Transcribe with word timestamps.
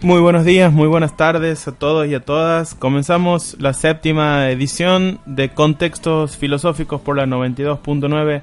Muy 0.00 0.20
buenos 0.20 0.44
días, 0.44 0.72
muy 0.72 0.86
buenas 0.86 1.16
tardes 1.16 1.66
a 1.66 1.72
todos 1.72 2.06
y 2.06 2.14
a 2.14 2.20
todas. 2.20 2.76
Comenzamos 2.76 3.56
la 3.58 3.72
séptima 3.72 4.48
edición 4.48 5.18
de 5.26 5.48
Contextos 5.48 6.36
Filosóficos 6.36 7.00
por 7.00 7.16
la 7.16 7.26
92.9 7.26 8.42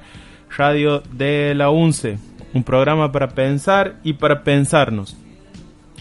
Radio 0.54 1.02
de 1.12 1.54
la 1.54 1.70
UNCE, 1.70 2.18
un 2.52 2.62
programa 2.62 3.10
para 3.10 3.28
pensar 3.28 3.96
y 4.04 4.12
para 4.12 4.44
pensarnos. 4.44 5.16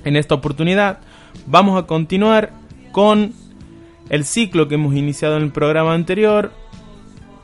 En 0.03 0.17
esta 0.17 0.35
oportunidad 0.35 0.99
vamos 1.45 1.81
a 1.81 1.88
continuar 1.88 2.51
con 2.91 3.31
el 4.09 4.25
ciclo 4.25 4.67
que 4.67 4.75
hemos 4.75 4.94
iniciado 4.94 5.38
en 5.38 5.44
el 5.44 5.51
programa 5.53 5.94
anterior 5.94 6.51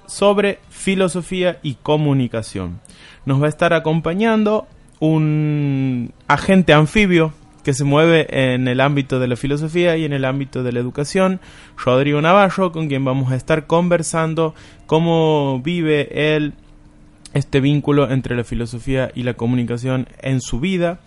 sobre 0.05 0.59
filosofía 0.69 1.59
y 1.63 1.75
comunicación. 1.75 2.81
Nos 3.25 3.41
va 3.41 3.45
a 3.45 3.50
estar 3.50 3.72
acompañando 3.72 4.67
un 5.00 6.11
agente 6.28 6.73
anfibio 6.73 7.31
que 7.63 7.73
se 7.73 7.83
mueve 7.83 8.53
en 8.53 8.67
el 8.67 8.81
ámbito 8.81 9.19
de 9.19 9.27
la 9.27 9.35
filosofía 9.35 9.97
y 9.97 10.05
en 10.05 10.13
el 10.13 10.25
ámbito 10.25 10.63
de 10.63 10.71
la 10.71 10.79
educación, 10.79 11.39
Rodrigo 11.77 12.21
Navarro, 12.21 12.71
con 12.71 12.87
quien 12.87 13.05
vamos 13.05 13.31
a 13.31 13.35
estar 13.35 13.67
conversando 13.67 14.55
cómo 14.87 15.61
vive 15.63 16.35
él 16.35 16.53
este 17.33 17.61
vínculo 17.61 18.09
entre 18.11 18.35
la 18.35 18.43
filosofía 18.43 19.11
y 19.15 19.23
la 19.23 19.35
comunicación 19.35 20.07
en 20.21 20.41
su 20.41 20.59
vida. 20.59 20.99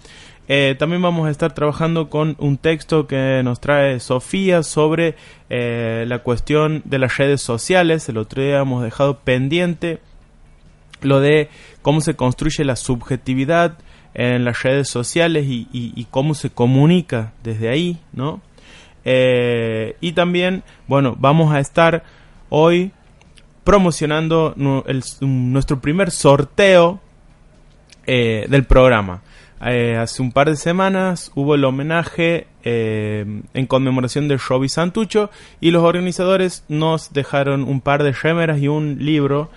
Eh, 0.47 0.77
también 0.79 1.01
vamos 1.01 1.27
a 1.27 1.31
estar 1.31 1.55
trabajando 1.55 2.11
con 2.11 2.37
un 2.39 2.59
texto 2.59 3.07
que 3.07 3.41
nos 3.43 3.61
trae 3.61 3.99
Sofía 3.99 4.63
sobre 4.63 5.17
eh, 5.49 6.05
la 6.07 6.19
cuestión 6.19 6.83
de 6.85 6.99
las 6.99 7.17
redes 7.17 7.41
sociales. 7.41 8.09
El 8.09 8.19
otro 8.19 8.43
día 8.43 8.61
hemos 8.61 8.83
dejado 8.83 9.21
pendiente 9.21 10.01
lo 11.01 11.21
de 11.21 11.49
cómo 11.83 12.01
se 12.01 12.15
construye 12.15 12.65
la 12.65 12.77
subjetividad 12.77 13.79
en 14.15 14.45
las 14.45 14.63
redes 14.63 14.89
sociales 14.89 15.45
y, 15.49 16.07
cómo 16.11 16.35
se 16.35 16.51
comunica 16.51 17.33
desde 17.43 17.69
ahí, 17.69 17.99
¿no? 18.13 18.41
Eh, 19.05 19.97
y 20.01 20.13
también, 20.13 20.63
bueno, 20.87 21.17
vamos 21.19 21.53
a 21.53 21.61
estar 21.61 22.05
hoy 22.49 22.93
promocionando 23.65 24.55
nuestro 24.57 25.81
primer 25.81 26.11
sorteo 26.11 27.01
eh, 28.07 28.47
del 28.49 28.65
programa. 28.65 29.23
Eh, 29.67 29.97
hace 29.97 30.21
un 30.23 30.31
par 30.31 30.49
de 30.51 30.57
semanas 30.57 31.33
hubo 31.35 31.55
el 31.55 31.65
homenaje 31.65 32.47
en 32.67 33.67
conmemoración 33.67 34.27
de 34.27 34.39
Robbie 34.39 34.71
Santucho 34.71 35.31
y 35.61 35.71
los 35.71 35.83
organizadores 35.83 36.65
nos 36.69 37.13
dejaron 37.13 37.65
un 37.65 37.83
par 37.83 38.03
de 38.03 38.13
remeras 38.13 38.59
y 38.59 38.69
un 38.69 38.97
libro, 39.01 39.51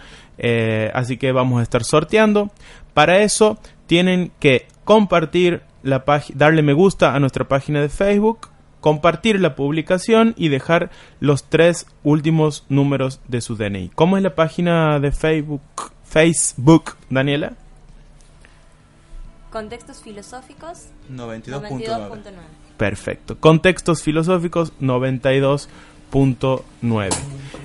así 0.93 1.15
que 1.17 1.31
vamos 1.31 1.61
a 1.61 1.63
estar 1.63 1.85
sorteando. 1.85 2.51
Para 2.93 3.19
eso 3.19 3.59
tienen 3.87 4.31
que 4.39 4.67
compartir 4.83 5.63
la 5.83 6.03
darle 6.33 6.61
me 6.61 6.73
gusta 6.73 7.15
a 7.15 7.19
nuestra 7.19 7.47
página 7.47 7.81
de 7.81 7.89
Facebook, 7.89 8.49
compartir 8.81 9.39
la 9.39 9.55
publicación 9.55 10.35
y 10.37 10.49
dejar 10.49 10.91
los 11.19 11.45
tres 11.45 11.87
últimos 12.03 12.65
números 12.69 13.21
de 13.27 13.41
su 13.41 13.55
DNI. 13.55 13.89
¿Cómo 13.95 14.17
es 14.17 14.23
la 14.23 14.35
página 14.35 14.99
de 14.99 15.11
Facebook, 15.11 15.61
Facebook 16.03 16.95
Daniela? 17.09 17.53
Contextos 19.49 20.03
filosóficos 20.03 20.89
92.9. 21.11 22.21
Perfecto. 22.77 23.39
Contextos 23.39 24.03
filosóficos 24.03 24.71
92.9. 24.79 27.09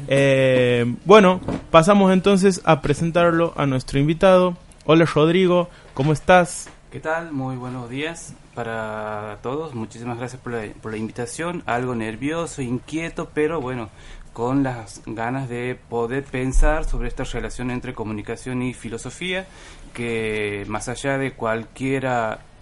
Eh, 0.08 0.96
bueno, 1.04 1.40
pasamos 1.70 2.12
entonces 2.12 2.62
a 2.64 2.80
presentarlo 2.80 3.52
a 3.56 3.66
nuestro 3.66 3.98
invitado. 3.98 4.56
Hola 4.84 5.04
Rodrigo, 5.04 5.68
¿cómo 5.94 6.12
estás? 6.12 6.68
¿Qué 6.90 7.00
tal? 7.00 7.32
Muy 7.32 7.56
buenos 7.56 7.88
días 7.88 8.34
para 8.54 9.38
todos. 9.42 9.74
Muchísimas 9.74 10.18
gracias 10.18 10.40
por 10.40 10.52
la, 10.52 10.72
por 10.80 10.92
la 10.92 10.98
invitación. 10.98 11.62
Algo 11.66 11.94
nervioso, 11.94 12.62
inquieto, 12.62 13.30
pero 13.32 13.60
bueno, 13.60 13.88
con 14.32 14.62
las 14.62 15.02
ganas 15.06 15.48
de 15.48 15.78
poder 15.88 16.24
pensar 16.24 16.84
sobre 16.84 17.08
esta 17.08 17.24
relación 17.24 17.70
entre 17.70 17.94
comunicación 17.94 18.62
y 18.62 18.74
filosofía, 18.74 19.46
que 19.94 20.64
más 20.68 20.88
allá 20.88 21.18
de 21.18 21.32
cualquier 21.32 22.08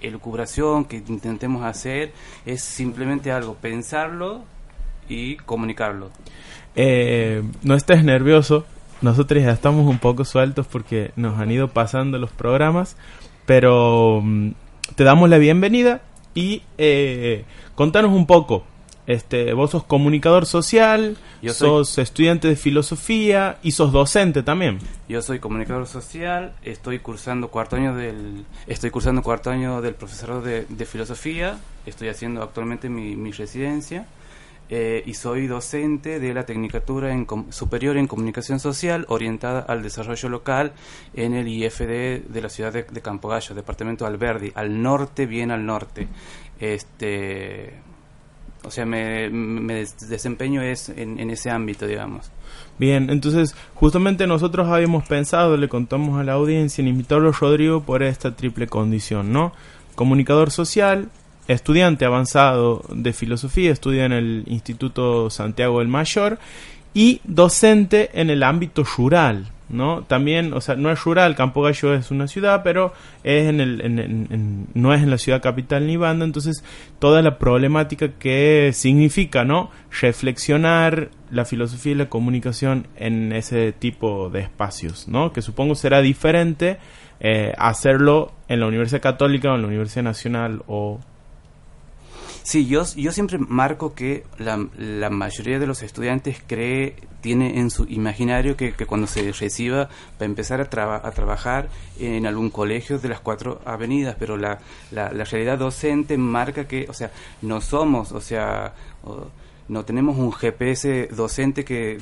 elucubración 0.00 0.84
que 0.84 0.96
intentemos 0.96 1.64
hacer, 1.64 2.12
es 2.46 2.62
simplemente 2.62 3.32
algo, 3.32 3.54
pensarlo 3.54 4.42
y 5.08 5.36
comunicarlo. 5.36 6.10
Eh, 6.76 7.42
no 7.62 7.74
estés 7.74 8.04
nervioso, 8.04 8.64
nosotros 9.02 9.42
ya 9.42 9.50
estamos 9.50 9.86
un 9.86 9.98
poco 9.98 10.24
sueltos 10.24 10.66
porque 10.66 11.12
nos 11.16 11.38
han 11.38 11.50
ido 11.50 11.68
pasando 11.68 12.18
los 12.18 12.30
programas, 12.30 12.96
pero 13.46 14.20
mm, 14.22 14.50
te 14.94 15.04
damos 15.04 15.28
la 15.28 15.38
bienvenida 15.38 16.02
y 16.34 16.62
eh, 16.78 17.44
contanos 17.74 18.12
un 18.12 18.26
poco. 18.26 18.64
Este, 19.06 19.54
vos 19.54 19.72
sos 19.72 19.82
comunicador 19.82 20.46
social, 20.46 21.16
Yo 21.42 21.52
sos 21.52 21.98
estudiante 21.98 22.46
de 22.46 22.54
filosofía 22.54 23.58
y 23.62 23.72
sos 23.72 23.90
docente 23.90 24.44
también. 24.44 24.78
Yo 25.08 25.20
soy 25.20 25.40
comunicador 25.40 25.88
social, 25.88 26.52
estoy 26.62 27.00
cursando 27.00 27.48
cuarto 27.48 27.74
año 27.74 27.96
del, 27.96 28.44
estoy 28.68 28.90
cursando 28.90 29.22
cuarto 29.22 29.50
año 29.50 29.80
del 29.80 29.94
profesorado 29.94 30.42
de, 30.42 30.86
filosofía, 30.86 31.58
estoy 31.86 32.08
haciendo 32.08 32.42
actualmente 32.42 32.88
mi, 32.88 33.16
mi 33.16 33.32
residencia 33.32 34.06
eh, 34.72 35.02
y 35.04 35.14
soy 35.14 35.48
docente 35.48 36.20
de 36.20 36.32
la 36.32 36.46
Tecnicatura 36.46 37.12
en 37.12 37.26
Superior 37.50 37.96
en 37.96 38.06
Comunicación 38.06 38.60
Social 38.60 39.04
orientada 39.08 39.60
al 39.60 39.82
desarrollo 39.82 40.28
local 40.28 40.72
en 41.12 41.34
el 41.34 41.48
IFD 41.48 42.28
de 42.28 42.40
la 42.40 42.48
ciudad 42.48 42.72
de, 42.72 42.84
Campo 43.02 43.26
Gallo, 43.26 43.56
departamento 43.56 44.04
de 44.04 44.12
Alberdi, 44.12 44.52
al 44.54 44.80
norte, 44.80 45.26
bien 45.26 45.50
al 45.50 45.66
norte. 45.66 46.06
Este, 46.60 47.80
o 48.62 48.70
sea, 48.70 48.86
me, 48.86 49.28
desempeño 50.08 50.62
es 50.62 50.88
en, 50.88 51.18
ese 51.30 51.50
ámbito, 51.50 51.88
digamos. 51.88 52.30
Bien, 52.78 53.10
entonces 53.10 53.56
justamente 53.74 54.28
nosotros 54.28 54.68
habíamos 54.68 55.04
pensado, 55.08 55.56
le 55.56 55.68
contamos 55.68 56.20
a 56.20 56.22
la 56.22 56.34
audiencia 56.34 56.80
en 56.80 56.86
invitarlo 56.86 57.32
Rodrigo 57.32 57.82
por 57.82 58.04
esta 58.04 58.36
triple 58.36 58.68
condición, 58.68 59.32
¿no? 59.32 59.52
Comunicador 59.96 60.52
social, 60.52 61.08
estudiante 61.52 62.04
avanzado 62.04 62.82
de 62.92 63.12
filosofía, 63.12 63.72
estudia 63.72 64.04
en 64.04 64.12
el 64.12 64.44
Instituto 64.46 65.30
Santiago 65.30 65.80
del 65.80 65.88
Mayor 65.88 66.38
y 66.94 67.20
docente 67.24 68.10
en 68.14 68.30
el 68.30 68.42
ámbito 68.42 68.84
rural, 68.84 69.48
¿no? 69.68 70.02
También, 70.02 70.52
o 70.52 70.60
sea, 70.60 70.76
no 70.76 70.90
es 70.90 71.02
rural, 71.02 71.34
Campo 71.34 71.62
Gallo 71.62 71.94
es 71.94 72.10
una 72.10 72.28
ciudad, 72.28 72.62
pero 72.62 72.92
es 73.24 73.48
en 73.48 73.60
el, 73.60 74.66
no 74.74 74.94
es 74.94 75.02
en 75.02 75.10
la 75.10 75.18
ciudad 75.18 75.42
capital 75.42 75.86
ni 75.86 75.96
banda, 75.96 76.24
entonces 76.24 76.64
toda 76.98 77.20
la 77.20 77.38
problemática 77.38 78.12
que 78.12 78.70
significa, 78.72 79.44
¿no? 79.44 79.70
Reflexionar 80.00 81.10
la 81.30 81.44
filosofía 81.44 81.92
y 81.92 81.96
la 81.96 82.08
comunicación 82.08 82.86
en 82.96 83.32
ese 83.32 83.72
tipo 83.72 84.30
de 84.30 84.40
espacios, 84.40 85.08
¿no? 85.08 85.32
Que 85.32 85.42
supongo 85.42 85.74
será 85.74 86.00
diferente 86.00 86.78
eh, 87.20 87.52
hacerlo 87.58 88.32
en 88.48 88.60
la 88.60 88.66
Universidad 88.66 89.02
Católica 89.02 89.52
o 89.52 89.56
en 89.56 89.62
la 89.62 89.68
Universidad 89.68 90.04
Nacional 90.04 90.62
o 90.66 91.00
Sí, 92.50 92.66
yo, 92.66 92.82
yo 92.96 93.12
siempre 93.12 93.38
marco 93.38 93.94
que 93.94 94.24
la, 94.38 94.56
mayoría 95.08 95.60
de 95.60 95.68
los 95.68 95.84
estudiantes 95.84 96.42
cree, 96.44 96.96
tiene 97.20 97.60
en 97.60 97.70
su 97.70 97.84
imaginario 97.84 98.56
que, 98.56 98.72
cuando 98.72 99.06
se 99.06 99.30
reciba 99.30 99.84
va 99.84 99.88
a 100.18 100.24
empezar 100.24 100.60
a, 100.60 100.64
a, 100.96 101.10
trabajar 101.12 101.68
en 102.00 102.26
algún 102.26 102.50
colegio 102.50 102.98
de 102.98 103.08
las 103.08 103.20
cuatro 103.20 103.60
avenidas, 103.64 104.16
pero 104.18 104.36
la, 104.36 104.58
la, 104.90 105.10
realidad 105.10 105.58
docente 105.58 106.18
marca 106.18 106.66
que, 106.66 106.86
o 106.88 106.92
sea, 106.92 107.12
no 107.40 107.60
somos, 107.60 108.10
o 108.10 108.20
sea, 108.20 108.74
no 109.68 109.84
tenemos 109.84 110.18
un 110.18 110.32
GPS 110.32 111.06
docente 111.12 111.64
que 111.64 111.98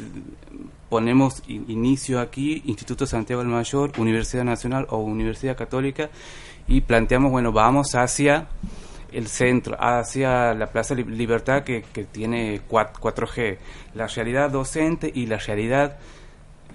ponemos 0.88 1.42
inicio 1.46 2.20
aquí, 2.20 2.62
Instituto 2.64 3.04
Santiago 3.04 3.42
del 3.42 3.50
Mayor, 3.50 3.92
Universidad 3.98 4.44
Nacional 4.44 4.86
o 4.88 4.96
Universidad 4.96 5.58
Católica, 5.58 6.08
y 6.66 6.80
planteamos, 6.80 7.32
bueno, 7.32 7.52
vamos 7.52 7.94
hacia 7.94 8.48
el 9.12 9.28
centro, 9.28 9.76
hacia 9.78 10.54
la 10.54 10.66
Plaza 10.68 10.94
Libertad 10.94 11.62
que, 11.64 11.82
que 11.92 12.04
tiene 12.04 12.60
4, 12.68 13.26
g. 13.26 13.58
La 13.94 14.06
realidad 14.06 14.50
docente 14.50 15.10
y 15.12 15.26
la 15.26 15.38
realidad 15.38 15.98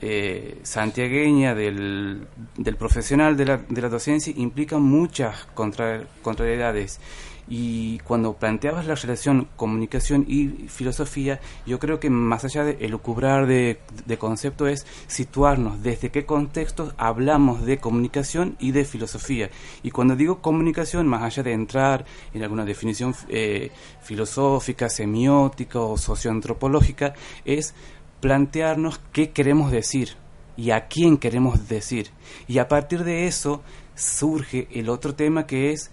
eh, 0.01 0.59
santiagueña 0.63 1.55
del, 1.55 2.27
del 2.57 2.75
profesional 2.75 3.37
de 3.37 3.45
la, 3.45 3.57
de 3.57 3.81
la 3.81 3.89
docencia 3.89 4.33
implican 4.35 4.81
muchas 4.81 5.47
contrariedades 5.53 6.99
y 7.47 7.99
cuando 7.99 8.33
planteabas 8.33 8.85
la 8.85 8.95
relación 8.95 9.47
comunicación 9.55 10.25
y 10.27 10.67
filosofía, 10.67 11.39
yo 11.65 11.79
creo 11.79 11.99
que 11.99 12.09
más 12.09 12.45
allá 12.45 12.63
de 12.63 12.77
elucubrar 12.79 13.47
de, 13.47 13.79
de 14.05 14.17
concepto 14.17 14.67
es 14.67 14.85
situarnos 15.07 15.83
desde 15.83 16.09
qué 16.09 16.25
contextos 16.25 16.93
hablamos 16.97 17.65
de 17.65 17.77
comunicación 17.79 18.55
y 18.59 18.71
de 18.71 18.85
filosofía. 18.85 19.49
Y 19.83 19.91
cuando 19.91 20.15
digo 20.15 20.41
comunicación, 20.41 21.07
más 21.07 21.23
allá 21.23 21.43
de 21.43 21.53
entrar 21.53 22.05
en 22.33 22.43
alguna 22.43 22.65
definición 22.65 23.13
eh, 23.27 23.71
filosófica, 24.01 24.89
semiótica 24.89 25.79
o 25.79 25.97
socioantropológica, 25.97 27.13
es 27.45 27.73
plantearnos 28.19 29.01
qué 29.11 29.31
queremos 29.31 29.71
decir 29.71 30.15
y 30.55 30.71
a 30.71 30.87
quién 30.87 31.17
queremos 31.17 31.67
decir. 31.67 32.11
Y 32.47 32.59
a 32.59 32.67
partir 32.67 33.03
de 33.03 33.27
eso 33.27 33.61
surge 33.95 34.67
el 34.71 34.89
otro 34.89 35.15
tema 35.15 35.45
que 35.45 35.71
es 35.71 35.91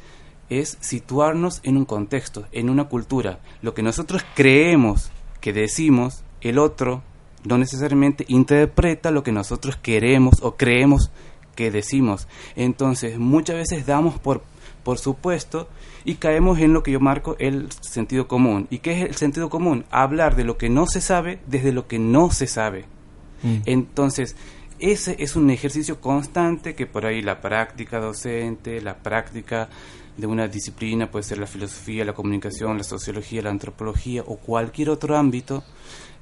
es 0.51 0.77
situarnos 0.81 1.61
en 1.63 1.77
un 1.77 1.85
contexto, 1.85 2.47
en 2.53 2.69
una 2.69 2.85
cultura. 2.85 3.39
Lo 3.63 3.73
que 3.73 3.83
nosotros 3.83 4.25
creemos 4.35 5.11
que 5.41 5.53
decimos, 5.53 6.23
el 6.43 6.59
otro 6.59 7.03
no 7.45 7.57
necesariamente 7.57 8.25
interpreta 8.29 9.11
lo 9.11 9.23
que 9.23 9.33
nosotros 9.33 9.77
queremos 9.77 10.43
o 10.43 10.57
creemos 10.57 11.11
que 11.55 11.71
decimos. 11.71 12.29
Entonces, 12.57 13.19
muchas 13.19 13.57
veces 13.57 13.87
damos 13.87 14.19
por, 14.19 14.43
por 14.83 14.99
supuesto 14.99 15.69
y 16.05 16.17
caemos 16.17 16.59
en 16.59 16.73
lo 16.73 16.83
que 16.83 16.93
yo 16.93 17.01
marco 17.01 17.37
el 17.39 17.69
sentido 17.81 18.29
común. 18.29 18.67
¿Y 18.71 18.79
qué 18.79 18.93
es 18.93 19.09
el 19.09 19.15
sentido 19.15 19.49
común? 19.49 19.85
Hablar 19.91 20.37
de 20.37 20.45
lo 20.45 20.59
que 20.59 20.69
no 20.69 20.87
se 20.87 21.01
sabe 21.01 21.41
desde 21.47 21.73
lo 21.73 21.87
que 21.87 21.99
no 21.99 22.31
se 22.31 22.47
sabe. 22.47 22.85
Mm. 23.43 23.57
Entonces, 23.67 24.37
ese 24.79 25.17
es 25.19 25.37
un 25.37 25.51
ejercicio 25.51 26.01
constante 26.01 26.75
que 26.75 26.87
por 26.87 27.05
ahí 27.07 27.21
la 27.21 27.41
práctica 27.41 28.01
docente, 28.01 28.81
la 28.81 28.97
práctica 28.97 29.69
de 30.17 30.27
una 30.27 30.49
disciplina, 30.49 31.11
puede 31.11 31.23
ser 31.23 31.39
la 31.39 31.47
filosofía, 31.47 32.05
la 32.05 32.13
comunicación, 32.13 32.79
la 32.79 32.85
sociología, 32.85 33.43
la 33.43 33.51
antropología 33.51 34.23
o 34.27 34.37
cualquier 34.37 34.91
otro 34.91 35.17
ámbito, 35.17 35.65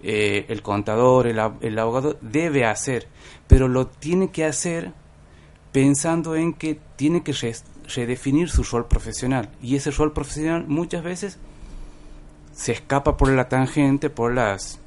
eh, 0.02 0.46
el 0.49 0.62
contador, 0.62 1.26
el, 1.26 1.40
el 1.61 1.79
abogado 1.79 2.17
debe 2.20 2.64
hacer, 2.64 3.08
pero 3.46 3.69
lo 3.69 3.87
tiene 3.87 4.31
que 4.31 4.44
hacer 4.44 4.93
pensando 5.73 6.37
en 6.37 6.55
que 6.55 6.79
tiene 6.96 7.23
que 7.23 7.35
redefinir 7.94 8.49
su 8.49 8.62
rol 8.62 8.87
profesional. 8.87 9.50
Y 9.62 9.76
ese 9.76 9.91
rol 9.91 10.12
profesional 10.12 10.67
muchas 10.69 11.02
veces 11.02 11.38
se 12.52 12.73
escapa 12.73 13.17
por 13.17 13.31
la 13.31 13.49
tangente, 13.49 14.11
por 14.11 14.34
las 14.34 14.81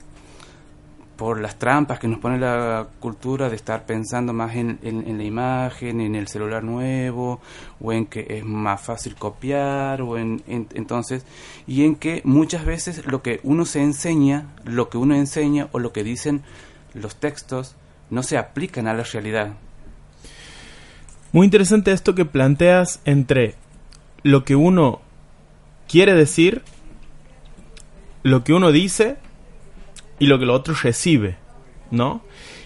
por 1.21 1.39
las 1.39 1.59
trampas 1.59 1.99
que 1.99 2.07
nos 2.07 2.17
pone 2.17 2.39
la 2.39 2.87
cultura 2.99 3.47
de 3.47 3.55
estar 3.55 3.85
pensando 3.85 4.33
más 4.33 4.55
en, 4.55 4.79
la 4.81 5.23
imagen, 5.23 6.01
en 6.01 6.15
el 6.15 6.27
celular 6.27 6.63
nuevo, 6.63 7.39
o 7.79 7.93
en 7.93 8.07
que 8.07 8.25
es 8.27 8.43
más 8.43 8.81
fácil 8.81 9.13
copiar, 9.13 10.01
o 10.01 10.17
en, 10.17 10.41
entonces, 10.47 11.23
y 11.67 11.85
en 11.85 11.95
que 11.95 12.23
muchas 12.23 12.65
veces 12.65 13.05
lo 13.05 13.21
que 13.21 13.39
uno 13.43 13.65
se 13.65 13.83
enseña, 13.83 14.47
lo 14.65 14.89
que 14.89 14.97
uno 14.97 15.13
enseña 15.13 15.67
o 15.73 15.77
lo 15.77 15.93
que 15.93 16.03
dicen 16.03 16.41
los 16.95 17.15
textos 17.17 17.75
no 18.09 18.23
se 18.23 18.39
aplican 18.39 18.87
a 18.87 18.95
la 18.95 19.03
realidad. 19.03 19.53
Muy 21.33 21.45
interesante 21.45 21.91
esto 21.91 22.15
que 22.15 22.25
planteas 22.25 22.99
entre 23.05 23.53
lo 24.23 24.43
que 24.43 24.55
uno 24.55 25.01
quiere 25.87 26.15
decir, 26.15 26.63
lo 28.23 28.43
que 28.43 28.53
uno 28.53 28.71
dice 28.71 29.17
y 30.21 30.27
lo 30.27 30.37
que 30.37 30.43
el 30.43 30.51
otro 30.51 30.75
recibe, 30.75 31.35
¿no? 31.89 32.21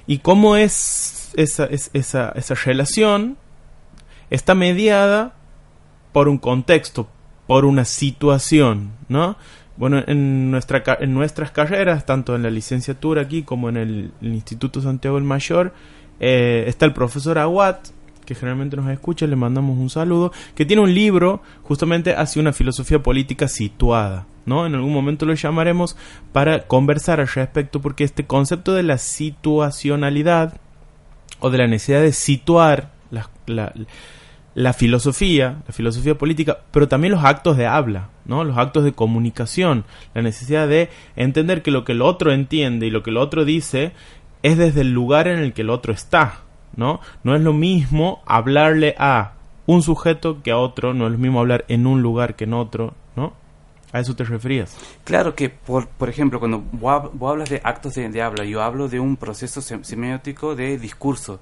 Y 0.07 0.17
cómo 0.17 0.57
es 0.57 1.31
esa, 1.37 1.69
esa, 1.93 2.33
esa 2.35 2.55
relación 2.55 3.37
está 4.29 4.55
mediada 4.55 5.35
por 6.11 6.27
un 6.27 6.37
contexto, 6.37 7.07
por 7.47 7.63
una 7.63 7.85
situación, 7.85 8.91
¿no? 9.07 9.37
Bueno, 9.77 10.03
en, 10.05 10.51
nuestra, 10.51 10.83
en 10.99 11.13
nuestras 11.13 11.51
carreras, 11.51 12.05
tanto 12.05 12.35
en 12.35 12.43
la 12.43 12.49
licenciatura 12.49 13.21
aquí 13.21 13.43
como 13.43 13.69
en 13.69 13.77
el, 13.77 14.11
Instituto 14.21 14.81
Santiago 14.81 15.15
del 15.15 15.23
Mayor, 15.23 15.73
eh, 16.19 16.65
está 16.67 16.85
el 16.85 16.91
profesor 16.91 17.37
Aguat, 17.37 17.87
que 18.25 18.35
generalmente 18.35 18.75
nos 18.75 18.89
escucha, 18.89 19.27
le 19.27 19.37
mandamos 19.37 19.77
un 19.77 19.89
saludo, 19.89 20.33
que 20.55 20.65
tiene 20.65 20.81
un 20.81 20.93
libro 20.93 21.41
justamente 21.63 22.13
hacia 22.15 22.41
una 22.41 22.51
filosofía 22.51 23.01
política 23.01 23.47
situada, 23.47 24.27
¿no? 24.45 24.65
En 24.65 24.75
algún 24.75 24.94
momento 24.94 25.25
lo 25.25 25.33
llamaremos 25.33 25.97
para 26.31 26.68
conversar 26.68 27.19
al 27.19 27.27
respecto, 27.27 27.81
porque 27.81 28.03
este 28.03 28.25
concepto 28.25 28.74
de 28.74 28.83
la 28.83 28.97
situacionalidad 28.97 30.59
o 31.39 31.50
de 31.50 31.57
la 31.57 31.68
necesidad 31.68 32.01
de 32.01 32.13
situar 32.13 32.92
la, 33.12 33.30
la, 34.56 34.74
filosofía, 34.74 35.62
la 35.68 35.74
filosofía 35.74 36.18
política, 36.18 36.59
pero 36.71 36.88
también 36.88 37.13
los 37.13 37.24
actos 37.24 37.57
de 37.57 37.68
habla, 37.68 38.09
¿no? 38.25 38.44
Los 38.44 38.57
actos 38.57 38.83
de 38.83 38.94
comunicación, 38.94 39.86
la 40.13 40.21
necesidad 40.21 40.68
de 40.68 40.89
entender 41.15 41.62
que 41.62 41.71
lo 41.71 41.83
que 41.83 41.91
el 41.91 42.01
otro 42.01 42.31
entiende 42.31 42.88
y 42.88 42.91
lo 42.91 43.03
que 43.03 43.09
el 43.09 43.18
otro 43.18 43.45
dice 43.45 43.91
es 44.44 44.57
desde 44.57 44.81
el 44.81 44.91
lugar 44.91 45.27
en 45.27 45.39
el 45.39 45.53
que 45.53 45.62
el 45.62 45.69
otro 45.69 45.94
está, 45.94 46.41
¿no? 46.75 47.00
No 47.24 47.36
es 47.36 47.41
lo 47.41 47.53
mismo 47.53 48.21
hablarle 48.25 48.95
a 48.98 49.33
un 49.65 49.81
sujeto 49.81 50.41
que 50.44 50.51
a 50.51 50.57
otro, 50.57 50.94
no 50.94 51.07
es 51.07 51.13
lo 51.13 51.18
mismo 51.18 51.39
hablar 51.39 51.65
en 51.68 51.88
un 51.88 52.01
lugar 52.01 52.36
que 52.36 52.44
en 52.44 52.53
otro. 52.53 52.94
¿A 53.95 54.01
eso 54.01 54.13
te 54.13 54.25
referías? 54.25 54.75
Claro 55.06 55.36
que, 55.36 55.50
por, 55.50 55.88
por 55.88 56.09
ejemplo, 56.09 56.39
cuando 56.39 56.62
vos, 56.74 57.31
hablas 57.31 57.50
de 57.50 57.62
actos 57.63 57.94
de, 57.95 58.21
habla, 58.21 58.44
yo 58.44 58.62
hablo 58.62 58.89
de 58.89 59.00
un 59.00 59.15
proceso 59.15 59.62
semiótico 59.62 60.53
de 60.53 60.77
discurso, 60.77 61.39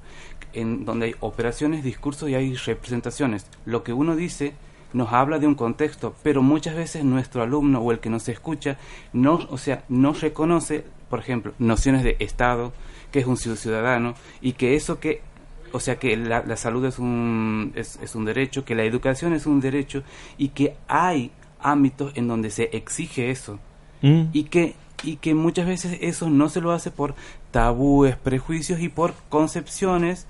en 0.53 0.85
donde 0.85 1.07
hay 1.07 1.15
operaciones, 1.19 1.83
discursos 1.83 2.29
y 2.29 2.35
hay 2.35 2.53
representaciones. 2.53 3.47
Lo 3.65 3.81
que 3.81 3.91
uno 3.91 4.15
dice 4.15 4.53
nos 4.93 5.11
habla 5.13 5.39
de 5.39 5.47
un 5.47 5.55
contexto, 5.55 6.13
pero 6.21 6.43
muchas 6.43 6.75
veces 6.75 7.03
nuestro 7.03 7.41
alumno 7.41 7.79
o 7.79 7.91
el 7.91 7.97
que 7.97 8.11
nos 8.11 8.29
escucha 8.29 8.77
no, 9.13 9.47
o 9.49 9.57
sea, 9.57 9.83
no 9.89 10.13
reconoce, 10.13 10.85
por 11.09 11.21
ejemplo, 11.21 11.53
nociones 11.57 12.03
de 12.03 12.17
Estado, 12.19 12.71
que 13.11 13.17
es 13.17 13.25
un 13.25 13.37
ciudadano 13.37 14.13
y 14.41 14.53
que 14.53 14.75
eso 14.75 14.99
que 14.99 15.23
o 15.71 15.79
sea 15.79 15.95
que 15.95 16.15
la, 16.15 16.55
salud 16.55 16.85
es 16.85 16.99
un, 16.99 17.71
es, 17.73 17.97
es, 18.03 18.13
un 18.13 18.25
derecho, 18.25 18.63
que 18.63 18.75
la 18.75 18.83
educación 18.83 19.33
es 19.33 19.47
un 19.47 19.59
derecho 19.59 20.03
y 20.37 20.49
que 20.49 20.75
hay 20.87 21.31
ámbitos 21.63 22.11
en 22.15 22.27
donde 22.27 22.49
se 22.49 22.69
exige 22.73 23.31
eso 23.31 23.59
mm. 24.01 24.25
y 24.33 24.43
que 24.45 24.75
y 25.03 25.17
que 25.17 25.33
muchas 25.33 25.67
veces 25.67 25.97
eso 26.01 26.29
no 26.29 26.49
se 26.49 26.61
lo 26.61 26.71
hace 26.71 26.89
por 26.89 27.13
tabúes, 27.51 28.15
prejuicios 28.15 28.79
y 28.79 28.89
por 28.89 29.13
concepciones 29.29 30.27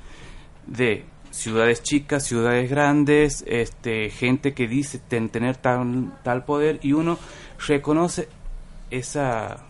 de 0.65 1.05
ciudades 1.29 1.83
chicas, 1.83 2.25
ciudades 2.25 2.69
grandes, 2.69 3.43
este 3.47 4.09
gente 4.09 4.53
que 4.53 4.67
dice 4.67 4.99
tener 4.99 5.57
tal, 5.57 6.13
tal 6.23 6.43
poder 6.45 6.79
y 6.81 6.93
uno 6.93 7.17
reconoce 7.67 8.27
esa 8.89 9.63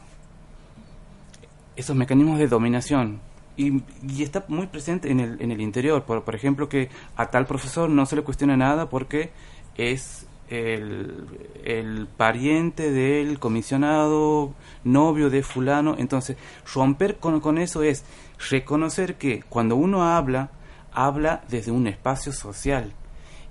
esos 1.76 1.96
mecanismos 1.96 2.40
de 2.40 2.48
dominación. 2.48 3.20
Y, 3.56 3.84
y, 4.08 4.24
está 4.24 4.46
muy 4.48 4.68
presente 4.68 5.12
en 5.12 5.20
el, 5.20 5.42
en 5.42 5.52
el 5.52 5.62
interior. 5.62 6.04
Por, 6.04 6.24
por 6.24 6.34
ejemplo, 6.34 6.70
que 6.70 6.90
a 7.16 7.28
tal 7.30 7.46
profesor 7.46 7.90
no 7.90 8.06
se 8.06 8.16
le 8.16 8.24
cuestiona 8.24 8.58
nada 8.58 8.90
porque 8.90 9.32
es 9.78 10.26
el, 10.54 12.08
pariente 12.18 12.92
del 12.92 13.40
comisionado, 13.40 14.54
novio 14.84 15.30
de 15.30 15.44
fulano. 15.44 15.96
Entonces, 15.98 16.38
romper 16.74 17.18
con, 17.18 17.40
con 17.40 17.58
eso 17.58 17.84
es 17.84 18.06
reconocer 18.50 19.16
que 19.16 19.44
cuando 19.50 19.76
uno 19.76 20.04
habla, 20.04 20.52
habla 20.92 21.44
desde 21.50 21.72
un 21.72 21.88
espacio 21.88 22.32
social 22.32 22.94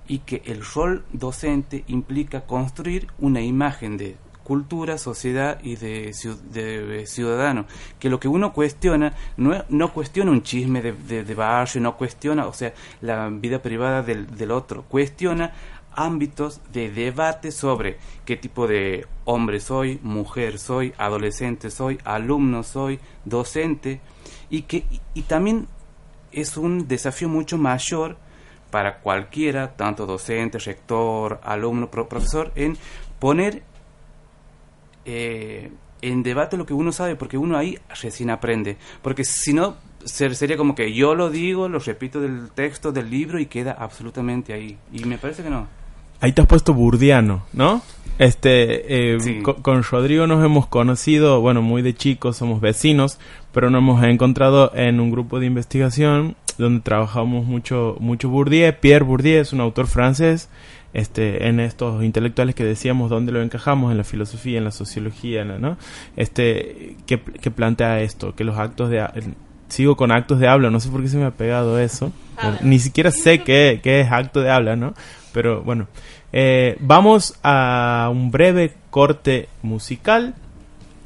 y 0.07 0.19
que 0.19 0.41
el 0.45 0.63
rol 0.63 1.05
docente 1.11 1.83
implica 1.87 2.41
construir 2.41 3.07
una 3.19 3.41
imagen 3.41 3.97
de 3.97 4.17
cultura, 4.43 4.97
sociedad 4.97 5.59
y 5.63 5.75
de, 5.77 6.13
ciudadano. 7.05 7.65
Que 7.99 8.09
lo 8.09 8.19
que 8.19 8.27
uno 8.27 8.53
cuestiona 8.53 9.13
no, 9.37 9.63
no 9.69 9.93
cuestiona 9.93 10.31
un 10.31 10.43
chisme 10.43 10.81
de, 10.81 11.23
de, 11.23 11.35
barrio, 11.35 11.81
no 11.81 11.97
cuestiona, 11.97 12.47
o 12.47 12.53
sea, 12.53 12.73
la 13.01 13.29
vida 13.29 13.61
privada 13.61 14.03
del, 14.03 14.27
del 14.35 14.51
otro, 14.51 14.83
cuestiona 14.83 15.53
ámbitos 15.95 16.61
de 16.71 16.91
debate 16.91 17.51
sobre 17.51 17.97
qué 18.25 18.37
tipo 18.37 18.67
de 18.67 19.07
hombre 19.25 19.59
soy, 19.59 19.99
mujer 20.03 20.59
soy, 20.59 20.93
adolescente 20.97 21.69
soy, 21.69 21.99
alumno 22.03 22.63
soy, 22.63 22.99
docente, 23.25 24.01
y 24.49 24.63
que 24.63 24.85
y 25.13 25.21
también 25.23 25.67
es 26.31 26.57
un 26.57 26.87
desafío 26.87 27.29
mucho 27.29 27.57
mayor 27.57 28.17
para 28.73 28.99
cualquiera, 29.01 29.75
tanto 29.75 30.07
docente, 30.07 30.57
rector, 30.57 31.39
alumno, 31.43 31.91
profesor, 31.91 32.51
en 32.55 32.75
poner 33.19 33.61
eh, 35.05 35.71
en 36.01 36.23
debate 36.23 36.57
lo 36.57 36.65
que 36.65 36.73
uno 36.73 36.91
sabe, 36.91 37.15
porque 37.15 37.37
uno 37.37 37.55
ahí 37.55 37.77
recién 38.01 38.31
aprende. 38.31 38.77
Porque 39.03 39.23
si 39.23 39.53
no, 39.53 39.77
sería 40.03 40.57
como 40.57 40.73
que 40.73 40.91
yo 40.91 41.13
lo 41.13 41.29
digo, 41.29 41.69
lo 41.69 41.77
repito 41.77 42.19
del 42.19 42.49
texto, 42.49 42.91
del 42.91 43.11
libro 43.11 43.39
y 43.39 43.45
queda 43.45 43.73
absolutamente 43.73 44.53
ahí. 44.53 44.77
Y 44.91 45.05
me 45.05 45.19
parece 45.19 45.43
que 45.43 45.51
no. 45.51 45.67
Ahí 46.23 46.31
te 46.31 46.41
has 46.41 46.47
puesto 46.47 46.73
burdiano, 46.73 47.43
¿no? 47.51 47.81
Este, 48.17 49.15
eh, 49.15 49.43
con, 49.43 49.83
Rodrigo 49.83 50.25
nos 50.25 50.41
hemos 50.45 50.67
conocido, 50.67 51.41
bueno, 51.41 51.61
muy 51.61 51.81
de 51.81 51.93
chicos, 51.95 52.37
somos 52.37 52.61
vecinos, 52.61 53.19
pero 53.51 53.69
nos 53.69 53.79
hemos 53.79 54.01
encontrado 54.05 54.71
en 54.73 55.01
un 55.01 55.11
grupo 55.11 55.41
de 55.41 55.47
investigación 55.47 56.37
donde 56.57 56.79
trabajamos 56.79 57.45
mucho, 57.45 57.97
mucho 57.99 58.29
Bourdieu. 58.29 58.73
Pierre 58.79 59.03
Bourdieu 59.03 59.41
es 59.41 59.51
un 59.51 59.59
autor 59.59 59.87
francés 59.87 60.47
este, 60.93 61.49
en 61.49 61.59
estos 61.59 62.01
intelectuales 62.01 62.55
que 62.55 62.63
decíamos 62.63 63.09
dónde 63.09 63.33
lo 63.33 63.41
encajamos 63.41 63.91
en 63.91 63.97
la 63.97 64.05
filosofía, 64.05 64.59
en 64.59 64.63
la 64.63 64.71
sociología, 64.71 65.43
¿no? 65.43 65.75
Este, 66.15 66.95
que, 67.05 67.17
plantea 67.17 67.99
esto, 67.99 68.33
que 68.33 68.45
los 68.45 68.57
actos 68.57 68.89
de 68.89 69.05
sigo 69.67 69.97
con 69.97 70.13
actos 70.13 70.39
de 70.39 70.47
habla, 70.47 70.69
no 70.69 70.79
sé 70.79 70.87
por 70.87 71.01
qué 71.01 71.09
se 71.09 71.17
me 71.17 71.25
ha 71.25 71.31
pegado 71.31 71.79
eso, 71.79 72.13
ni 72.61 72.79
siquiera 72.79 73.11
sé 73.11 73.39
qué, 73.39 73.81
qué, 73.83 73.99
es 73.99 74.09
acto 74.09 74.41
de 74.41 74.49
habla, 74.49 74.77
¿no? 74.77 74.93
Pero 75.33 75.61
bueno, 75.63 75.87
eh, 76.31 76.77
vamos 76.79 77.37
a 77.43 78.09
un 78.11 78.31
breve 78.31 78.73
corte 78.89 79.49
musical 79.61 80.35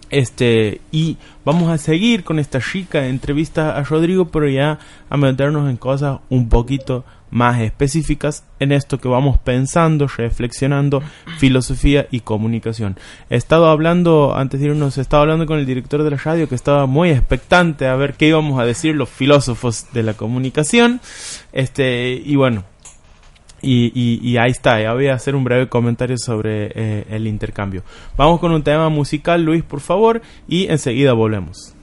Este, 0.09 0.79
y 0.91 1.17
vamos 1.43 1.69
a 1.69 1.77
seguir 1.77 2.23
con 2.23 2.39
esta 2.39 2.61
chica 2.61 3.07
entrevista 3.07 3.75
a 3.77 3.83
Rodrigo, 3.83 4.29
pero 4.29 4.47
ya 4.47 4.79
a 5.09 5.17
meternos 5.17 5.69
en 5.69 5.75
cosas 5.75 6.19
un 6.29 6.47
poquito 6.47 7.03
más 7.29 7.59
específicas 7.59 8.45
en 8.61 8.71
esto 8.71 8.99
que 8.99 9.09
vamos 9.09 9.37
pensando, 9.37 10.07
reflexionando, 10.07 11.03
filosofía 11.39 12.07
y 12.09 12.21
comunicación. 12.21 12.97
He 13.29 13.35
estado 13.35 13.67
hablando, 13.67 14.33
antes 14.33 14.61
de 14.61 14.67
irnos, 14.67 14.97
he 14.97 15.01
estado 15.01 15.23
hablando 15.23 15.45
con 15.45 15.59
el 15.59 15.65
director 15.65 16.03
de 16.03 16.11
la 16.11 16.17
radio 16.17 16.47
que 16.47 16.55
estaba 16.55 16.85
muy 16.85 17.09
expectante 17.09 17.87
a 17.87 17.95
ver 17.97 18.13
qué 18.13 18.29
íbamos 18.29 18.61
a 18.61 18.65
decir 18.65 18.95
los 18.95 19.09
filósofos 19.09 19.87
de 19.91 20.03
la 20.03 20.13
comunicación. 20.13 21.01
Este, 21.51 22.13
y 22.13 22.37
bueno, 22.37 22.63
y, 23.67 24.37
ahí 24.37 24.51
está, 24.51 24.81
ya 24.81 24.93
voy 24.93 25.07
a 25.07 25.13
hacer 25.13 25.35
un 25.35 25.43
breve 25.43 25.67
comentario 25.67 26.17
sobre 26.17 26.71
eh, 26.73 27.05
el 27.09 27.27
intercambio. 27.27 27.83
Vamos 28.15 28.39
con 28.39 28.51
un 28.51 28.63
tema 28.63 28.89
musical, 28.89 29.43
Luis, 29.43 29.63
por 29.63 29.81
favor, 29.81 30.21
y 30.47 30.67
enseguida 30.67 31.13
volvemos. 31.13 31.73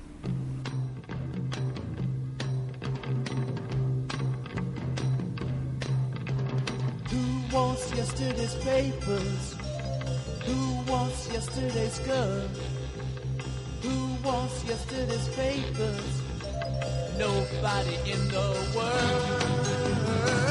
Nobody 17.17 17.95
in 18.11 18.29
the 18.29 18.73
world. 18.75 20.44